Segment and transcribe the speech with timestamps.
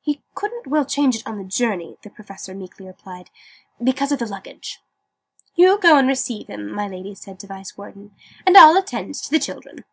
[0.00, 3.28] "He couldn't well change it on the journey," the Professor meekly replied,
[3.84, 4.80] "because of the luggage."
[5.54, 8.16] "You go and receive him," my Lady said to the Vice Warden,
[8.46, 9.84] "and I'll attend to the children."